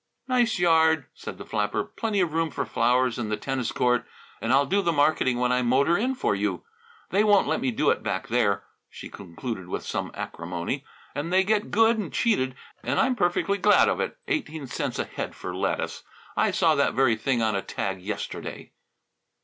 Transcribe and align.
"Nice 0.27 0.57
yard," 0.57 1.05
said 1.13 1.37
the 1.37 1.45
flapper, 1.45 1.83
"plenty 1.83 2.21
of 2.21 2.33
room 2.33 2.49
for 2.49 2.65
flowers 2.65 3.19
and 3.19 3.31
the 3.31 3.37
tennis 3.37 3.71
court, 3.71 4.03
and 4.41 4.51
I'll 4.51 4.65
do 4.65 4.81
the 4.81 4.91
marketing 4.91 5.37
when 5.37 5.51
I 5.51 5.61
motor 5.61 5.95
in 5.95 6.15
for 6.15 6.33
you. 6.33 6.63
They 7.11 7.23
won't 7.23 7.45
let 7.45 7.61
me 7.61 7.69
do 7.69 7.91
it 7.91 8.01
back 8.01 8.27
there," 8.29 8.63
she 8.89 9.09
concluded 9.09 9.67
with 9.67 9.85
some 9.85 10.09
acrimony; 10.15 10.83
"and 11.13 11.31
they 11.31 11.43
get 11.43 11.69
good 11.69 11.99
and 11.99 12.11
cheated 12.11 12.55
and 12.81 12.99
I'm 12.99 13.15
perfectly 13.15 13.59
glad 13.59 13.87
of 13.87 13.99
it. 13.99 14.17
Eighteen 14.27 14.65
cents 14.65 14.97
a 14.97 15.05
head 15.05 15.35
for 15.35 15.55
lettuce! 15.55 16.01
I 16.35 16.49
saw 16.49 16.73
that 16.73 16.95
very 16.95 17.15
thing 17.15 17.43
on 17.43 17.55
a 17.55 17.61
tag 17.61 18.01
yesterday!" 18.01 18.71